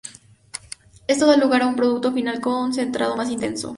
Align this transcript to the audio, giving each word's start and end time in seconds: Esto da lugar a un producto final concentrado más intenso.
Esto 1.07 1.27
da 1.27 1.37
lugar 1.37 1.61
a 1.61 1.67
un 1.67 1.75
producto 1.75 2.11
final 2.11 2.39
concentrado 2.41 3.15
más 3.15 3.29
intenso. 3.29 3.69